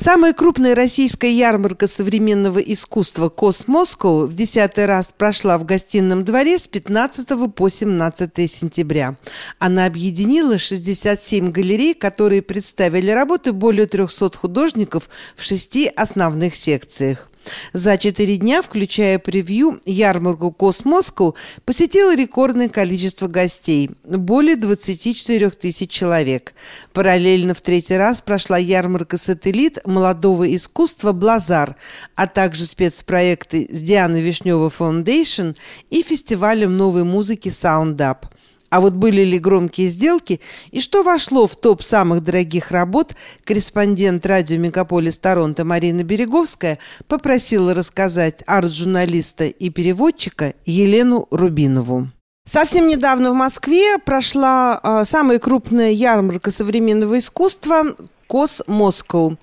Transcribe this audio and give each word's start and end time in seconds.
Самая 0.00 0.32
крупная 0.32 0.76
российская 0.76 1.32
ярмарка 1.32 1.88
современного 1.88 2.60
искусства 2.60 3.28
«Cosmoscow» 3.30 4.26
в 4.26 4.32
десятый 4.32 4.86
раз 4.86 5.12
прошла 5.14 5.58
в 5.58 5.64
гостином 5.64 6.24
дворе 6.24 6.60
с 6.60 6.68
15 6.68 7.52
по 7.52 7.68
17 7.68 8.48
сентября. 8.48 9.16
Она 9.58 9.86
объединила 9.86 10.56
67 10.56 11.50
галерей, 11.50 11.94
которые 11.94 12.42
представили 12.42 13.10
работы 13.10 13.50
более 13.52 13.86
300 13.86 14.38
художников 14.38 15.10
в 15.34 15.42
шести 15.42 15.88
основных 15.88 16.54
секциях. 16.54 17.28
За 17.72 17.98
четыре 17.98 18.36
дня, 18.36 18.62
включая 18.62 19.18
превью, 19.18 19.80
ярмарку 19.84 20.52
«Cosmoscow» 20.52 21.36
посетило 21.64 22.14
рекордное 22.14 22.68
количество 22.68 23.26
гостей– 23.26 23.90
более 24.04 24.56
24 24.56 25.50
тысяч 25.50 25.90
человек. 25.90 26.54
Параллельно 26.92 27.54
в 27.54 27.60
третий 27.60 27.96
раз 27.96 28.22
прошла 28.22 28.58
ярмарка 28.58 29.16
«Сателлит» 29.16 29.78
молодого 29.86 30.54
искусства 30.54 31.12
«Блазар», 31.12 31.76
а 32.14 32.26
также 32.26 32.66
спецпроекты 32.66 33.68
с 33.70 33.80
Дианой 33.80 34.20
Вишневой 34.20 34.70
Foundation 34.70 35.56
и 35.90 36.02
фестивалем 36.02 36.76
новой 36.76 37.04
музыки 37.04 37.50
«Саундап». 37.50 38.26
А 38.70 38.80
вот 38.80 38.92
были 38.92 39.22
ли 39.22 39.38
громкие 39.38 39.88
сделки 39.88 40.40
и 40.70 40.80
что 40.80 41.02
вошло 41.02 41.46
в 41.46 41.56
топ 41.56 41.82
самых 41.82 42.22
дорогих 42.22 42.70
работ, 42.70 43.14
корреспондент 43.44 44.26
радио 44.26 44.58
«Мегаполис 44.58 45.18
Торонто» 45.18 45.64
Марина 45.64 46.02
Береговская 46.02 46.78
попросила 47.06 47.74
рассказать 47.74 48.42
арт-журналиста 48.46 49.46
и 49.46 49.70
переводчика 49.70 50.54
Елену 50.66 51.28
Рубинову. 51.30 52.08
Совсем 52.48 52.86
недавно 52.86 53.32
в 53.32 53.34
Москве 53.34 53.98
прошла 53.98 54.80
э, 54.82 55.04
самая 55.06 55.38
крупная 55.38 55.90
ярмарка 55.90 56.50
современного 56.50 57.18
искусства 57.18 57.94
«Кос 58.26 58.62
Москоу». 58.66 59.36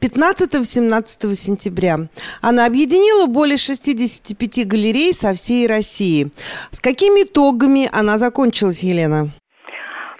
15-17 0.00 1.34
сентября. 1.34 2.08
Она 2.40 2.66
объединила 2.66 3.26
более 3.26 3.58
65 3.58 4.66
галерей 4.66 5.14
со 5.14 5.34
всей 5.34 5.66
России. 5.66 6.30
С 6.72 6.80
какими 6.80 7.24
итогами 7.24 7.88
она 7.92 8.18
закончилась, 8.18 8.80
Елена? 8.80 9.30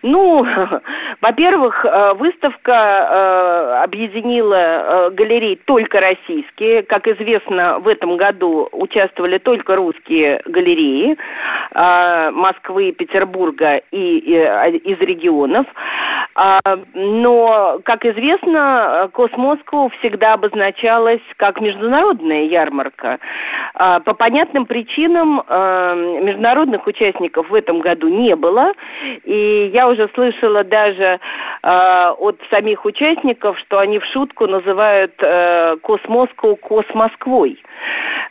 Ну, 0.02 0.46
во-первых, 1.20 1.84
э, 1.84 2.14
выставка 2.14 2.72
э, 2.72 3.82
объединила 3.84 4.54
э, 4.54 5.10
галереи 5.10 5.56
только 5.66 6.00
российские. 6.00 6.82
Как 6.82 7.06
известно, 7.06 7.78
в 7.80 7.88
этом 7.88 8.16
году 8.16 8.68
участвовали 8.72 9.38
только 9.38 9.76
русские 9.76 10.42
галереи 10.46 11.16
Москвы, 12.32 12.92
Петербурга 12.92 13.80
и 13.90 14.18
из 14.18 14.98
регионов. 14.98 15.66
А, 16.34 16.60
но, 16.94 17.80
как 17.84 18.04
известно, 18.04 19.10
Cosmoscow 19.12 19.90
всегда 19.98 20.34
обозначалась 20.34 21.20
как 21.36 21.60
международная 21.60 22.44
ярмарка. 22.44 23.18
А, 23.74 24.00
по 24.00 24.14
понятным 24.14 24.66
причинам 24.66 25.42
международных 26.24 26.86
участников 26.86 27.50
в 27.50 27.54
этом 27.54 27.80
году 27.80 28.08
не 28.08 28.34
было. 28.36 28.72
И 29.24 29.70
я 29.72 29.88
уже 29.88 30.08
слышала 30.14 30.64
даже 30.64 31.18
э, 31.62 32.10
от 32.18 32.40
самих 32.50 32.84
участников, 32.84 33.58
что 33.58 33.78
они 33.78 33.98
в 33.98 34.04
шутку 34.06 34.46
называют 34.46 35.14
э, 35.18 35.76
Cosmoscow 35.82 36.56
Космосквой. 36.56 37.62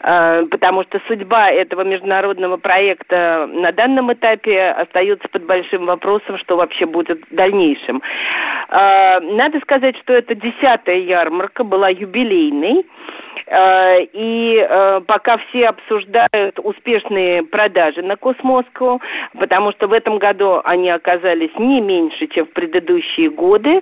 Э, 0.02 0.46
потому 0.50 0.84
что 0.84 1.02
судьба 1.08 1.50
этого 1.50 1.82
международного 1.84 2.58
проекта 2.58 3.50
на 3.52 3.72
данном 3.72 4.14
этапе 4.14 4.70
остается 4.70 5.28
под 5.28 5.44
большим 5.44 5.86
вопросом, 5.86 6.38
что 6.38 6.56
вообще 6.56 6.86
будет 6.86 7.22
в 7.30 7.36
дальнейшем. 7.36 8.02
Э, 8.70 9.20
надо 9.20 9.60
сказать, 9.60 9.98
что 9.98 10.14
это 10.14 10.36
десятая 10.36 11.00
ярмарка 11.00 11.64
была 11.64 11.90
юбилейной. 11.90 12.86
Э, 13.48 14.04
и 14.14 14.68
пока 15.08 15.38
все 15.38 15.70
обсуждают 15.70 16.60
успешные 16.62 17.44
продажи 17.44 18.02
на 18.02 18.16
Космоску, 18.16 19.02
потому 19.38 19.72
что 19.72 19.88
в 19.88 19.94
этом 19.94 20.20
году 20.20 20.62
они 20.64 20.90
оказались 20.90 21.56
не 21.58 21.82
меньше, 21.82 22.28
чем 22.28 22.46
в 22.46 22.52
предыдущие 22.52 23.30
годы. 23.30 23.82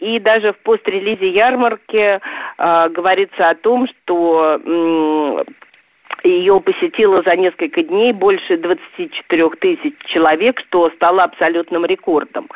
И 0.00 0.18
даже 0.20 0.52
в 0.52 0.58
пострелизе 0.62 1.28
ярмарки 1.28 2.20
говорится 2.58 3.50
о 3.50 3.54
том, 3.54 3.86
что 3.88 4.60
ее 6.24 6.60
посетило 6.60 7.22
за 7.22 7.36
несколько 7.36 7.82
дней 7.82 8.12
больше 8.12 8.56
24 8.56 9.50
тысяч 9.60 9.94
человек, 10.06 10.60
что 10.60 10.90
стало 10.90 11.24
абсолютным 11.24 11.84
рекордом. 11.84 12.48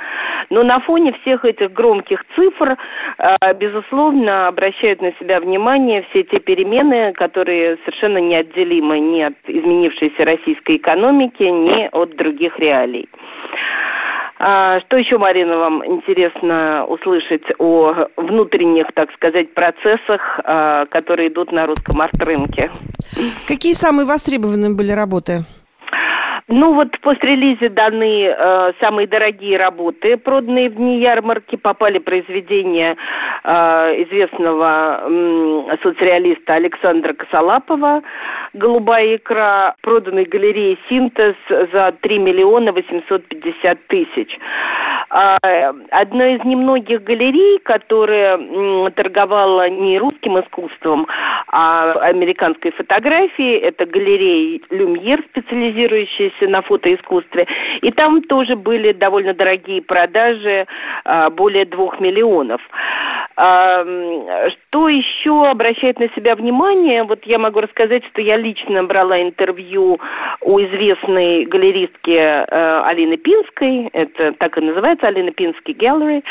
Но 0.51 0.63
на 0.63 0.81
фоне 0.81 1.13
всех 1.23 1.45
этих 1.45 1.73
громких 1.73 2.25
цифр, 2.37 2.77
э, 3.19 3.55
безусловно, 3.55 4.49
обращают 4.49 5.03
на 5.03 5.13
себя 5.15 5.41
внимание 5.41 6.07
все 6.11 6.23
те 6.23 6.39
перемены, 6.39 7.13
которые 7.15 7.79
совершенно 7.85 8.19
неотделимы 8.19 9.01
ни 9.01 9.23
от 9.23 9.35
изменившейся 9.47 10.25
российской 10.25 10.77
экономики, 10.77 11.43
ни 11.43 11.89
от 11.91 12.17
других 12.17 12.59
реалий. 12.59 13.09
А, 14.39 14.81
что 14.81 14.97
еще, 14.97 15.17
Марина, 15.19 15.57
вам 15.57 15.85
интересно 15.87 16.85
услышать 16.87 17.45
о 17.59 18.09
внутренних, 18.17 18.87
так 18.95 19.11
сказать, 19.15 19.55
процессах, 19.55 20.41
а, 20.45 20.87
которые 20.87 21.29
идут 21.29 21.53
на 21.53 21.67
русском 21.67 22.01
арт-рынке? 22.01 22.71
Какие 23.47 23.73
самые 23.73 24.07
востребованные 24.07 24.75
были 24.75 24.93
работы? 24.93 25.45
Ну 26.49 26.75
вот 26.75 26.97
после 27.01 27.31
релиза 27.31 27.69
даны 27.71 28.27
э, 28.27 28.73
самые 28.79 29.09
дорогие 29.09 29.57
работы, 29.59 30.17
проданные 30.17 30.71
в 30.71 30.77
дни 30.77 31.01
ярмарки, 31.01 31.57
попали 31.57 31.99
произведения 31.99 32.97
э, 33.43 33.51
известного 34.05 35.01
э, 35.03 35.77
соцреалиста 35.83 36.55
Александра 36.55 37.15
Косолапова 37.15 38.01
«Голубая 38.53 39.17
икра», 39.17 39.75
проданной 39.81 40.25
галереей 40.25 40.79
«Синтез» 40.89 41.35
за 41.49 41.93
3 42.01 42.19
миллиона 42.21 42.71
850 42.71 43.87
тысяч. 43.89 44.39
Э, 45.11 45.73
одна 45.91 46.37
из 46.37 46.45
немногих 46.45 47.03
галерей, 47.03 47.59
которая 47.59 48.39
э, 48.39 48.91
торговала 48.95 49.69
не 49.69 49.99
русским 49.99 50.39
искусством, 50.39 51.09
а 51.49 51.93
американской 52.03 52.71
фотографией, 52.71 53.59
это 53.59 53.85
галерея 53.85 54.61
«Люмьер», 54.71 55.25
специализирующаяся 55.33 56.36
учились 56.37 56.51
на 56.51 56.63
фотоискусстве. 56.63 57.47
И 57.83 57.91
там 57.91 58.23
тоже 58.23 58.57
были 58.57 58.93
довольно 58.93 59.35
дорогие 59.35 59.83
продажи, 59.83 60.67
а, 61.05 61.31
более 61.31 61.65
двух 61.65 62.01
миллионов. 62.01 62.61
А, 63.37 63.85
что 64.49 64.89
еще 64.89 65.47
обращает 65.47 65.99
на 65.99 66.09
себя 66.11 66.35
внимание? 66.35 67.05
Вот 67.05 67.25
я 67.25 67.39
могу 67.39 67.61
рассказать, 67.61 68.05
что 68.07 68.23
я 68.23 68.37
лично 68.37 68.85
брала 68.85 69.21
интервью 69.21 70.01
у 70.41 70.61
известной 70.61 71.45
галеристки 71.45 72.11
э, 72.11 72.83
Алины 72.85 73.17
Пинской, 73.17 73.89
это 73.93 74.33
так 74.33 74.57
и 74.57 74.61
называется, 74.61 75.09
Алина 75.09 75.33
Пинский 75.33 75.75
Gallery. 75.75 76.23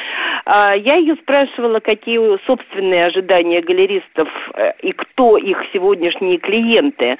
А, 0.46 0.74
я 0.76 0.96
ее 0.96 1.16
спрашивала, 1.16 1.80
какие 1.80 2.20
собственные 2.46 3.06
ожидания 3.06 3.62
галеристов 3.62 4.28
э, 4.56 4.74
и 4.82 4.92
кто 4.92 5.38
их 5.38 5.58
сегодняшние 5.74 6.38
клиенты. 6.38 7.18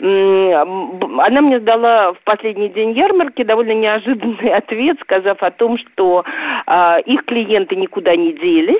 Она 0.00 1.40
мне 1.40 1.60
дала 1.60 2.11
в 2.14 2.24
последний 2.24 2.68
день 2.68 2.92
ярмарки 2.92 3.42
довольно 3.42 3.72
неожиданный 3.72 4.52
ответ, 4.54 4.98
сказав 5.00 5.42
о 5.42 5.50
том, 5.50 5.78
что 5.78 6.24
э, 6.66 7.00
их 7.06 7.24
клиенты 7.24 7.76
никуда 7.76 8.16
не 8.16 8.32
делись, 8.32 8.76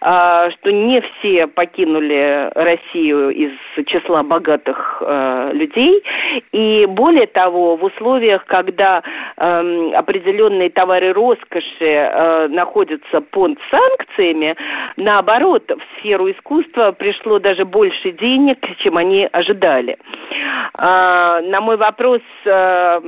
э, 0.00 0.50
что 0.52 0.72
не 0.72 1.00
все 1.00 1.46
покинули 1.46 2.50
Россию 2.54 3.30
из 3.30 3.52
числа 3.86 4.22
богатых 4.22 5.02
э, 5.04 5.50
людей, 5.52 6.02
и 6.52 6.86
более 6.86 7.26
того, 7.26 7.76
в 7.76 7.84
условиях, 7.84 8.44
когда 8.46 9.02
э, 9.36 9.90
определенные 9.94 10.70
товары 10.70 11.12
роскоши 11.12 11.64
э, 11.80 12.48
находятся 12.48 13.20
под 13.20 13.58
санкциями, 13.70 14.56
наоборот, 14.96 15.70
в 15.70 15.98
сферу 16.00 16.30
искусства 16.30 16.92
пришло 16.92 17.38
даже 17.38 17.64
больше 17.64 18.12
денег, 18.12 18.58
чем 18.78 18.96
они 18.96 19.28
ожидали. 19.32 19.96
Э, 20.78 21.40
на 21.42 21.60
мой 21.60 21.76
вопрос 21.76 22.20
э, 22.44 23.00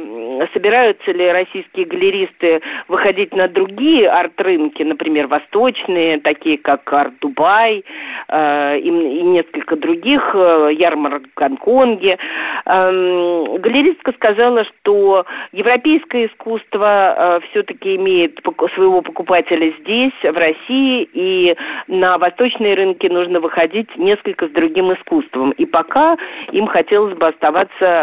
собираются 0.53 1.13
ли 1.13 1.31
российские 1.31 1.87
галеристы 1.87 2.61
выходить 2.89 3.35
на 3.35 3.49
другие 3.49 4.09
арт-рынки, 4.09 4.83
например, 4.83 5.27
восточные, 5.27 6.21
такие 6.21 6.59
как 6.59 6.93
Art 6.93 7.27
Dubai 7.27 7.85
э, 8.29 8.79
и, 8.79 8.91
несколько 8.91 9.77
других, 9.77 10.35
ярмарок 10.35 11.23
в 11.25 11.39
Гонконге. 11.39 12.19
Галеристка 12.65 14.13
сказала, 14.13 14.65
что 14.65 15.25
европейское 15.53 16.27
искусство 16.27 17.41
все-таки 17.51 17.97
имеет 17.97 18.41
своего 18.75 19.03
покупателя 19.03 19.73
здесь, 19.81 20.13
в 20.23 20.37
России, 20.37 21.09
и 21.13 21.57
на 21.89 22.19
восточные 22.19 22.75
рынки 22.75 23.07
нужно 23.07 23.41
выходить 23.41 23.95
несколько 23.97 24.47
с 24.47 24.51
другим 24.51 24.93
искусством. 24.93 25.53
И 25.53 25.67
пока 25.67 26.17
им 26.53 26.67
хотелось 26.67 27.17
бы 27.17 27.29
оставаться 27.29 27.46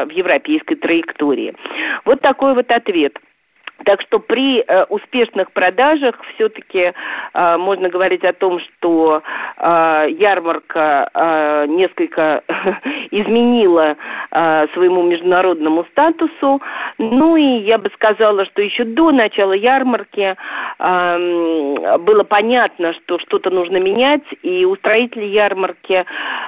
в 0.06 0.12
европейской 0.12 0.76
траектории. 0.76 1.56
Вот 2.06 2.22
такой 2.22 2.54
вот 2.54 2.72
ответ. 2.72 3.18
Так 3.86 4.02
что 4.02 4.20
при 4.20 4.62
э, 4.62 4.84
успешных 4.86 5.52
продажах 5.52 6.16
все-таки 6.36 6.94
э, 7.34 7.58
можно 7.58 7.90
говорить 7.90 8.24
о 8.24 8.34
том, 8.34 8.60
что 8.60 9.22
э, 9.58 10.06
ярмарка 10.18 11.10
э, 11.14 11.66
несколько 11.68 12.44
изменила 13.12 13.96
э, 14.32 14.68
своему 14.74 15.04
международному 15.04 15.86
статусу. 15.92 16.62
Ну 16.98 17.36
и 17.36 17.60
я 17.62 17.78
бы 17.78 17.90
сказала, 17.94 18.46
что 18.46 18.62
еще 18.62 18.84
до 18.86 19.12
начала 19.12 19.54
ярмарки 19.54 20.36
э, 20.80 21.98
было 22.00 22.24
понятно, 22.24 22.94
что 22.94 23.20
что-то 23.20 23.50
нужно 23.50 23.78
менять, 23.78 24.24
и 24.42 24.66
устроители 24.66 25.26
ярмарки 25.26 26.06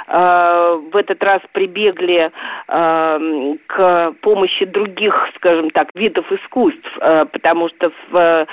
э, 0.07 0.79
в 0.91 0.95
этот 0.95 1.21
раз 1.23 1.41
прибегли 1.51 2.31
э, 2.67 3.55
к 3.67 4.13
помощи 4.21 4.65
других, 4.65 5.29
скажем 5.35 5.69
так, 5.71 5.89
видов 5.95 6.31
искусств, 6.31 6.97
э, 7.01 7.24
потому 7.25 7.69
что 7.69 7.91
в 8.09 8.47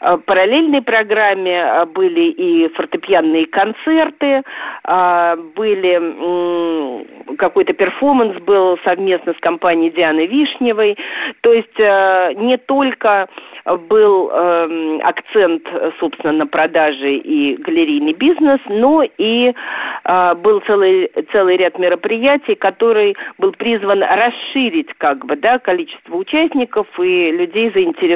э, 0.00 0.18
параллельной 0.26 0.82
программе 0.82 1.58
э, 1.58 1.86
были 1.86 2.30
и 2.30 2.68
фортепианные 2.74 3.46
концерты, 3.46 4.42
э, 4.84 5.36
были 5.56 7.36
какой-то 7.36 7.72
перформанс 7.72 8.40
был 8.42 8.78
совместно 8.84 9.34
с 9.34 9.40
компанией 9.40 9.90
Дианы 9.90 10.26
Вишневой. 10.26 10.96
То 11.42 11.52
есть 11.52 11.78
не 11.78 12.56
только 12.58 13.28
был 13.88 14.30
эм, 14.30 15.00
акцент, 15.02 15.62
собственно, 15.98 16.32
на 16.32 16.46
продажи 16.46 17.14
и 17.14 17.56
галерейный 17.56 18.12
бизнес, 18.12 18.60
но 18.68 19.04
и 19.18 19.52
был 20.42 20.60
целый, 20.66 21.10
целый 21.32 21.56
ряд 21.56 21.78
мероприятий, 21.78 22.54
который 22.54 23.16
был 23.38 23.52
призван 23.52 24.02
расширить 24.02 24.92
как 24.98 25.24
бы, 25.24 25.36
да, 25.36 25.58
количество 25.58 26.16
участников 26.16 26.86
и 26.98 27.30
людей, 27.32 27.70
заинтересованных 27.72 28.09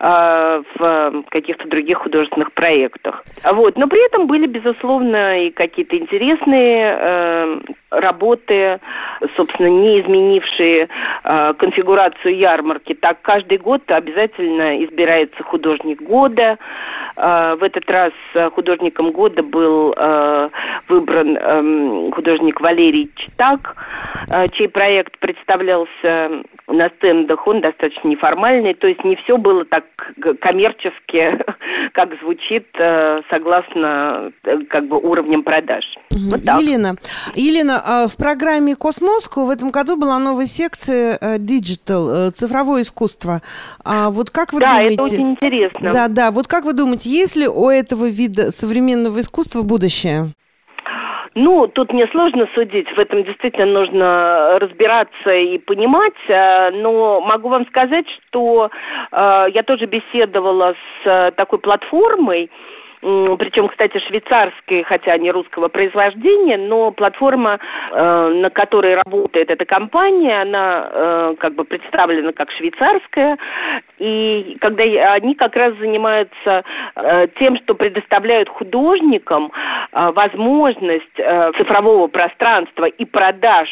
э, 0.00 0.62
в 0.78 1.22
каких-то 1.30 1.68
других 1.68 1.98
художественных 1.98 2.52
проектах. 2.52 3.24
Вот. 3.44 3.76
Но 3.76 3.86
при 3.88 4.04
этом 4.06 4.26
были, 4.26 4.46
безусловно, 4.46 5.46
и 5.46 5.50
какие-то 5.50 5.96
интересные 5.96 6.96
э, 6.98 7.60
работы, 7.90 8.80
собственно, 9.36 9.68
не 9.68 10.00
изменившие 10.00 10.88
э, 11.24 11.54
конфигурацию 11.54 12.36
ярмарки. 12.36 12.94
Так 12.94 13.22
каждый 13.22 13.58
год 13.58 13.82
обязательно 13.90 14.84
избирается 14.84 15.42
художник 15.42 16.02
года. 16.02 16.58
Э, 17.16 17.56
в 17.58 17.62
этот 17.62 17.88
раз 17.90 18.12
художником 18.54 19.12
года 19.12 19.42
был 19.42 19.94
э, 19.96 20.48
выбран 20.88 21.36
э, 21.40 22.10
художник 22.12 22.60
Валерий 22.60 23.10
Читак, 23.16 23.76
э, 24.28 24.46
чей 24.52 24.68
проект 24.68 25.18
представлялся 25.18 26.42
на 26.68 26.90
стендах, 26.90 27.46
он 27.46 27.60
достаточно 27.60 28.08
неформальный, 28.08 28.74
то 28.74 28.86
есть 28.86 29.02
не 29.02 29.16
все 29.16 29.38
было 29.38 29.64
так 29.64 29.84
коммерчески, 30.40 31.38
как 31.92 32.10
звучит, 32.20 32.66
э, 32.78 33.22
согласно 33.30 34.30
э, 34.44 34.58
как 34.68 34.86
бы 34.86 34.98
уровням 34.98 35.42
продаж. 35.42 35.84
Вот 36.10 36.44
так. 36.44 36.60
Елена, 36.60 36.96
Елена, 37.34 37.82
а 37.84 38.06
в 38.06 38.16
программе 38.16 38.76
Космоску 38.76 39.46
в 39.46 39.50
этом 39.50 39.70
году 39.70 39.96
была 39.96 40.18
новая 40.18 40.46
секция 40.46 41.18
э, 41.20 41.38
Digital, 41.38 42.30
цифровое 42.30 42.82
искусство. 42.82 43.40
А 43.84 44.10
вот 44.10 44.30
как 44.30 44.52
вы 44.52 44.60
да, 44.60 44.70
думаете? 44.70 44.96
Да, 44.96 45.02
это 45.02 45.14
очень 45.14 45.30
интересно. 45.30 45.92
Да, 45.92 46.08
да. 46.08 46.30
Вот 46.30 46.46
как 46.46 46.64
вы 46.64 46.74
думаете, 46.74 47.08
есть 47.08 47.36
ли 47.36 47.48
у 47.48 47.68
этого 47.68 48.08
вида 48.08 48.50
современного 48.50 49.20
искусства 49.20 49.62
будущее? 49.62 50.32
Ну, 51.40 51.68
тут 51.68 51.92
мне 51.92 52.08
сложно 52.08 52.48
судить, 52.52 52.90
в 52.90 52.98
этом 52.98 53.22
действительно 53.22 53.66
нужно 53.66 54.58
разбираться 54.58 55.30
и 55.32 55.58
понимать, 55.58 56.18
э, 56.26 56.70
но 56.72 57.20
могу 57.20 57.48
вам 57.48 57.64
сказать, 57.66 58.06
что 58.08 58.70
э, 59.12 59.46
я 59.54 59.62
тоже 59.62 59.86
беседовала 59.86 60.74
с 60.74 61.06
э, 61.06 61.30
такой 61.36 61.60
платформой, 61.60 62.50
причем, 63.00 63.68
кстати, 63.68 63.98
швейцарской, 63.98 64.82
хотя 64.82 65.16
не 65.18 65.30
русского 65.30 65.68
происхождения, 65.68 66.56
но 66.56 66.90
платформа, 66.90 67.58
э, 67.92 68.28
на 68.28 68.50
которой 68.50 68.96
работает 68.96 69.50
эта 69.50 69.64
компания, 69.64 70.42
она 70.42 70.88
э, 70.90 71.34
как 71.38 71.54
бы 71.54 71.64
представлена 71.64 72.32
как 72.32 72.50
швейцарская, 72.50 73.38
и 73.98 74.56
когда 74.60 74.82
они 75.12 75.34
как 75.34 75.54
раз 75.54 75.74
занимаются 75.76 76.64
э, 76.96 77.28
тем, 77.38 77.56
что 77.58 77.74
предоставляют 77.74 78.48
художникам 78.48 79.52
возможность 79.92 81.04
цифрового 81.56 82.08
пространства 82.08 82.86
и 82.86 83.04
продаж 83.04 83.68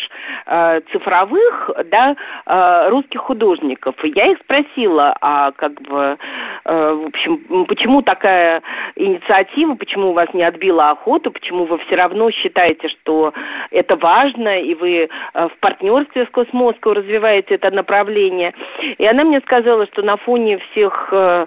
цифровых, 0.92 1.70
да, 1.86 2.16
русских 2.90 3.20
художников. 3.20 3.94
И 4.04 4.12
я 4.14 4.32
их 4.32 4.38
спросила, 4.38 5.16
а 5.20 5.52
как 5.52 5.80
бы, 5.82 6.16
в 6.64 7.06
общем, 7.06 7.66
почему 7.66 8.02
такая 8.02 8.62
инициатива, 9.16 9.74
почему 9.74 10.10
у 10.10 10.12
вас 10.12 10.28
не 10.32 10.42
отбила 10.42 10.90
охоту, 10.90 11.30
почему 11.30 11.64
вы 11.64 11.78
все 11.78 11.96
равно 11.96 12.30
считаете, 12.30 12.88
что 12.88 13.32
это 13.70 13.96
важно, 13.96 14.60
и 14.60 14.74
вы 14.74 15.08
э, 15.08 15.48
в 15.48 15.58
партнерстве 15.60 16.26
с 16.26 16.28
Космоском 16.30 16.92
развиваете 16.92 17.54
это 17.54 17.70
направление. 17.70 18.54
И 18.98 19.06
она 19.06 19.24
мне 19.24 19.40
сказала, 19.40 19.86
что 19.86 20.02
на 20.02 20.16
фоне 20.16 20.58
всех 20.70 21.08
э, 21.12 21.46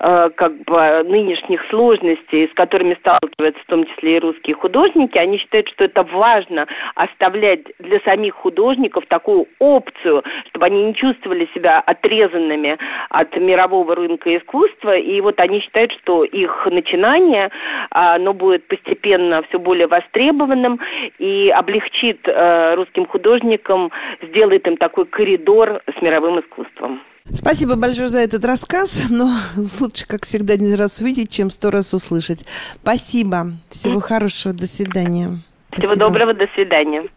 э, 0.00 0.30
как 0.34 0.56
бы 0.64 1.04
нынешних 1.04 1.62
сложностей, 1.68 2.48
с 2.48 2.54
которыми 2.54 2.94
сталкиваются 2.94 3.62
в 3.62 3.66
том 3.66 3.86
числе 3.86 4.16
и 4.16 4.20
русские 4.20 4.56
художники, 4.56 5.18
они 5.18 5.38
считают, 5.38 5.68
что 5.68 5.84
это 5.84 6.02
важно 6.02 6.66
оставлять 6.94 7.60
для 7.78 8.00
самих 8.00 8.34
художников 8.34 9.04
такую 9.06 9.46
опцию, 9.58 10.24
чтобы 10.48 10.66
они 10.66 10.84
не 10.84 10.94
чувствовали 10.94 11.48
себя 11.54 11.80
отрезанными 11.80 12.78
от 13.10 13.36
мирового 13.36 13.94
рынка 13.94 14.36
искусства. 14.36 14.96
И 14.96 15.20
вот 15.20 15.38
они 15.40 15.60
считают, 15.60 15.92
что 15.92 16.24
их 16.24 16.66
начинание 16.70 17.09
знание, 17.10 17.50
а, 17.90 18.16
оно 18.16 18.32
будет 18.32 18.66
постепенно 18.68 19.42
все 19.48 19.58
более 19.58 19.86
востребованным 19.86 20.80
и 21.18 21.50
облегчит 21.50 22.20
э, 22.26 22.74
русским 22.74 23.06
художникам, 23.06 23.90
сделает 24.22 24.66
им 24.66 24.76
такой 24.76 25.06
коридор 25.06 25.82
с 25.98 26.02
мировым 26.02 26.40
искусством. 26.40 27.00
Спасибо 27.32 27.76
большое 27.76 28.08
за 28.08 28.20
этот 28.20 28.44
рассказ, 28.44 29.08
но 29.10 29.28
лучше, 29.80 30.06
как 30.06 30.24
всегда, 30.24 30.54
один 30.54 30.74
раз 30.74 31.00
увидеть, 31.00 31.30
чем 31.30 31.50
сто 31.50 31.70
раз 31.70 31.94
услышать. 31.94 32.44
Спасибо. 32.82 33.52
Всего 33.68 34.00
хорошего. 34.10 34.54
До 34.54 34.66
свидания. 34.66 35.38
Всего 35.72 35.94
Спасибо. 35.94 35.96
доброго. 35.96 36.34
До 36.34 36.46
свидания. 36.54 37.08